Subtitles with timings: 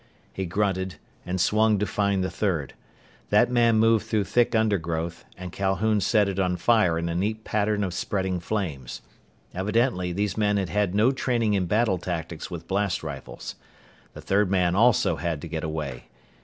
[0.33, 0.95] He grunted
[1.27, 2.73] and swung to find the third.
[3.29, 7.43] That man moved through thick undergrowth, and Calhoun set it on fire in a neat
[7.43, 9.03] pattern of spreading flames.
[9.53, 13.53] Evidently, these men had had no training in battle tactics with blast rifles.
[14.15, 16.05] The third man also had to get away.